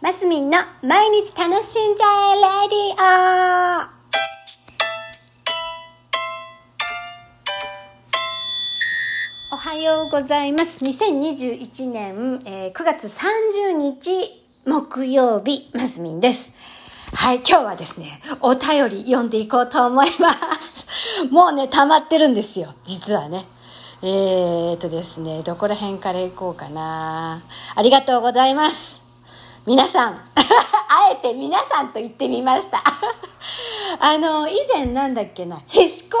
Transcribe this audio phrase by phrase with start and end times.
[0.00, 3.04] マスミンの毎日楽しんじゃえレディ
[3.82, 3.88] オ
[9.52, 10.84] おはようございます。
[10.84, 16.52] 2021年、えー9月30日木曜日、マスミンです。
[17.12, 20.30] はい、今日はですね、お便り読んでいこうと思いま
[20.60, 20.86] す。
[21.32, 23.44] もうね、溜まってるんですよ、実はね。
[24.02, 27.42] えーとですね、どこら辺から行こうかな。
[27.74, 29.07] ありがとうございます。
[29.68, 32.82] 皆さん、 あえて皆さんと言ってみました。
[34.00, 36.16] あの、以前なんだっけな、へしこ。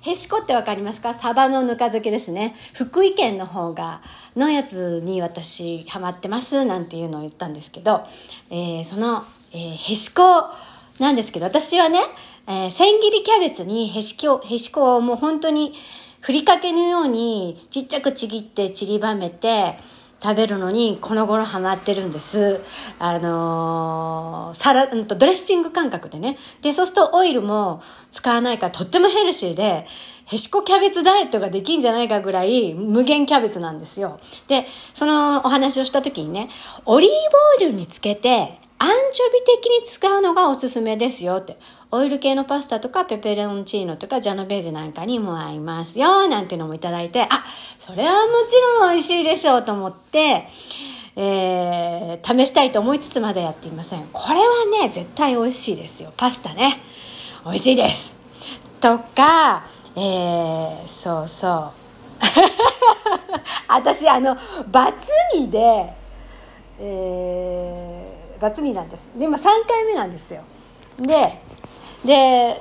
[0.00, 1.14] へしこってわかりますか？
[1.14, 2.56] サバのぬか漬けですね。
[2.72, 4.00] 福井県の方が、
[4.36, 8.02] のやつに私ハマってますなんていうのを言ったんですけど、
[8.50, 9.22] えーその、
[9.52, 10.22] えーへしこ
[10.98, 12.00] なんですけど、私はね、
[12.48, 15.72] えー千切りキャベツにへしこ、へしこをもう本当に
[16.20, 19.78] ふりかけのようにちっちゃくちぎって散りばめて、
[20.20, 22.60] 食べるのにこの頃ハマってるんです。
[22.98, 26.36] あのー、サラ、うんと、ドレッシング感覚でね。
[26.62, 29.86] で、そうするとオイルも使わないからとってもヘルシーで、
[30.26, 34.18] へしこキャベツダイエットができんじゃないかぐらい無限キャベツなんですよ。
[34.48, 36.48] で、そのお話をした時にね、
[36.84, 37.08] オリー
[37.58, 41.56] ブオイルにつけて、アンチョビ的に使うのがおすすめですよって。
[41.90, 47.28] オイル系のパスタとかペペロンチーノとかジャノベーゼなんかにも合いますよ、なんていうのもいただいて、あ、
[47.78, 50.44] それはもちろん美味しいでしょうと思って、
[51.16, 54.06] えー、試したいと思いつつまだやっていません。
[54.12, 56.12] これはね、絶対美味しいですよ。
[56.16, 56.78] パスタね。
[57.44, 58.16] 美味しいです。
[58.80, 59.64] とか、
[59.96, 61.70] えー、そうそう。
[63.66, 64.36] 私、あの、
[64.70, 65.92] バツ2で、
[66.80, 68.07] えー、
[68.40, 69.08] がつになんです。
[69.16, 70.42] で、今3回目なんですよ。
[70.98, 71.40] で、
[72.04, 72.60] で、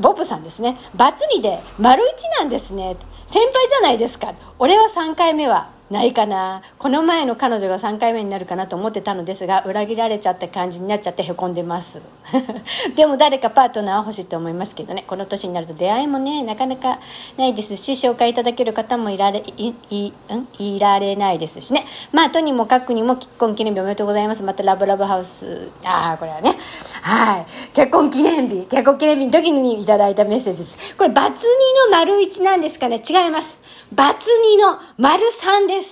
[0.00, 0.76] ボブさんですね。
[0.94, 2.96] バツ2で丸1なんですね。
[3.26, 4.32] 先輩じゃないですか。
[4.58, 6.62] 俺は3回目はないかな。
[6.78, 12.00] この前の彼女が3回目になるかなと思ってたのですが、裏切られちゃった感じになっちゃってへこんでます。
[12.96, 15.04] でも誰かパートナーは欲しいと思いますけどね。
[15.06, 16.98] この年になると出会いもね、なかなか
[17.36, 20.48] ないですし、紹介いただける方もいられ、い、い、ん？
[20.58, 21.86] いられないですしね。
[22.12, 24.42] まあ、とにもかくにも結婚記念日おめでとうございます。
[24.42, 26.56] またラブラブハウス、ああ、これはね。
[27.02, 27.46] はい。
[27.74, 30.96] 結婚記念日、結婚記念日の時にいただいたメッセージです。
[30.96, 31.46] これ、バツ
[31.88, 33.62] 2の丸1なんですかね違います。
[33.92, 35.85] バツ2の丸3です。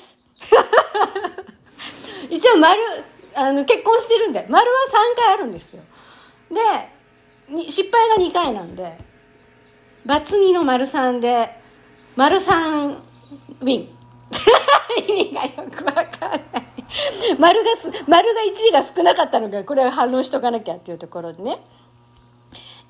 [2.30, 2.80] 一応丸、
[3.34, 4.76] あの、結婚してるんで、丸は
[5.14, 5.82] 3回あるんですよ。
[6.50, 6.60] で、
[7.48, 8.98] に失敗が2回なんで、
[10.06, 11.58] バツ2の丸3で、
[12.16, 12.96] 丸3
[13.60, 13.88] ウィン。
[15.08, 16.40] 意味がよくわかんない。
[17.38, 21.58] 丸がす、丸が1位が少なかったのが、これは反論しとかなきゃっていうところでね。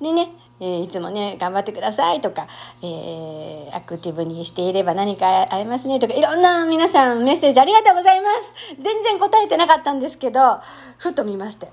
[0.01, 0.29] でね、
[0.59, 2.47] えーいつもね、頑張ってくださいとか、
[2.81, 10.59] えーアクティブにしていれば何かありますねとか、いろんな皆さんメッセージありがとうございます全然答えてなかったんですけど、
[10.97, 11.65] ふと見まして。
[11.65, 11.71] で、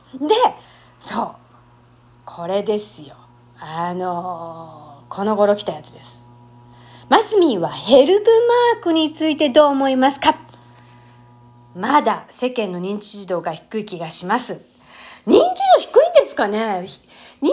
[1.00, 1.30] そう。
[2.24, 3.14] これですよ。
[3.60, 6.24] あのーこの頃来たやつです。
[7.10, 8.30] マスミンはヘルプ
[8.74, 10.34] マークについてどう思いますか？
[11.76, 14.71] まだ世間の認知度が低い気がします。
[15.26, 16.84] 認知度低いんですかね？
[17.42, 17.50] 認知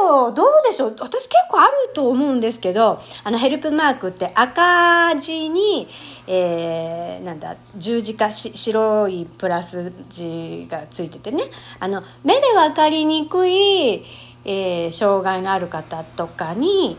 [0.00, 0.96] 度どうでしょう？
[1.00, 5.88] 私結構あると思うんですけど、あのヘルプマークって赤字に、
[6.26, 11.44] えー、なんだ、十字架し、白いプラス字がついててね、
[11.80, 14.04] あの、目でわかりにくい、
[14.44, 16.96] えー障害のある方とかに、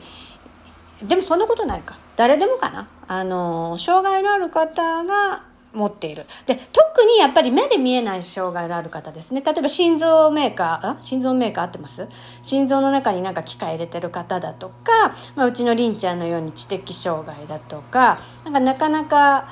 [1.02, 1.98] でもそんなことないか。
[2.16, 2.88] 誰でもかな。
[3.08, 5.44] あの、障害のある方が
[5.78, 6.26] 持っている。
[6.46, 9.42] で、特にやっぱり目で見えない障害のある方ですね。
[9.42, 12.08] 例えば心臓メーカー、あ心臓メーカー合ってます？
[12.44, 19.48] 心臓の中になんか機械入れてる方だとか、まあ、うちのりんちゃんのように知的障害だとか、なんかなかなか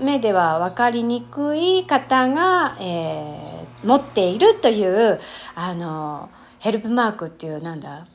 [0.00, 5.20] 目では分かりにくい方が、えー持っているという、
[5.54, 8.06] あの、ヘルプマークっていうなんだ、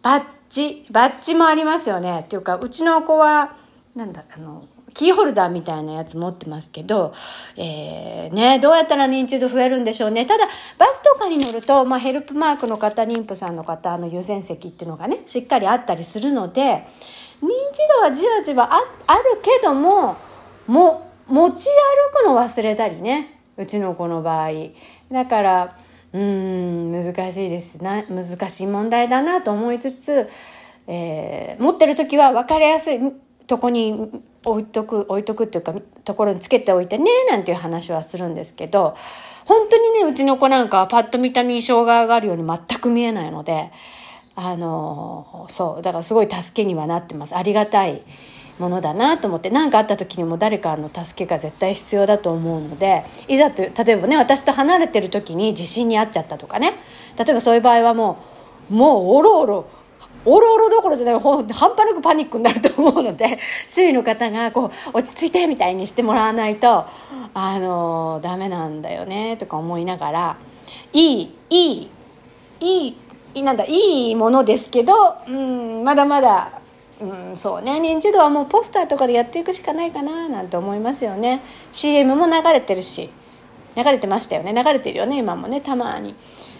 [0.00, 2.20] バッジ、バッジもありますよね。
[2.20, 3.56] っていうか、うちの子は、
[3.96, 4.62] なんだ、あの、
[4.94, 7.14] キーホルダーみたいなやつ持ってますけど、
[7.56, 10.26] えー、ね、どうやったら認知度増えるんでしょうね。
[10.26, 10.46] ただ、
[10.78, 16.84] バスとかに乗ると、まあ、ヘルプマークの方、妊婦さんの方の優先席っていうのがね、しっかりあったりするので、
[17.42, 20.16] 認知度はじわじわああるけども、
[20.66, 21.68] も、持ち
[22.14, 23.38] 歩くの忘れたりね。
[23.56, 24.50] うちの子の場合。
[25.10, 25.76] だから、
[26.12, 28.02] うーん、難しいですな。
[28.04, 30.28] 難しい問題だなと思いつつ、
[30.86, 32.98] えー持ってる時は分かりやすい
[33.46, 34.10] とこに
[34.44, 35.74] 置いとく、置いとくっていうか、
[36.04, 38.94] ところにつけておいてね、なんていう話はするんですけど、
[39.46, 43.70] 本当にね、うちの子なんかはパッと見た目に障害があるように全く見えないので、
[44.34, 47.36] あの、そう、だからすごい助けにはなってます。
[47.36, 48.02] ありがたい
[48.58, 56.74] ものだなと思って何かあった時にも誰かの助けが絶対必要だと思うのでいざという例えばね私と離れてる時に地震に遭っちゃったとかね
[57.18, 58.22] 例えばそういう場合はも
[58.70, 59.66] うもうおろおろ
[60.24, 66.84] おろおろどころじゃない半端なくパニックになると思うので 周囲の方がこう落ち着いてみたいにしてもらわないと
[67.34, 70.36] あのダメなんだよねとか思いながら
[70.92, 71.88] いいい
[72.60, 72.94] いい
[73.34, 74.94] いなんだいいものですけど、
[75.26, 76.50] うん、まだまだ、
[77.00, 81.40] うん、そうね認知度はもうポスターとかでやっていくしかないかななんて思いますよね。
[81.70, 83.10] CM も流れてるし
[83.74, 86.14] 流れてましたよね流れてるよね今もねたまに。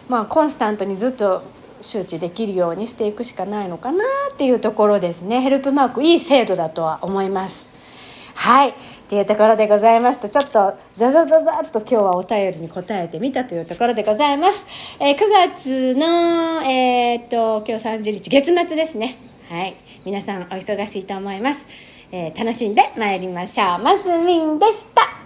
[0.08, 1.42] まあコンスタントにずっと
[1.82, 3.98] 周知できるようにしていくしかないのかな
[4.32, 5.40] っていうところですね。
[5.40, 7.68] ヘルプマークいい制度だとは思います。
[8.34, 8.70] はい。
[8.70, 8.74] っ
[9.08, 15.18] ていうところでございますとちょっとザザザザっと今日はお便りに答えてみたというところでございます、えー、9
[15.54, 19.16] 月のえー、っと今日30日月末ですね。
[19.50, 19.74] はい。
[20.04, 21.64] 皆さんお忙しいと思います、
[22.10, 23.82] えー、楽しんでまいりましょう。
[23.82, 25.21] マスミンでした。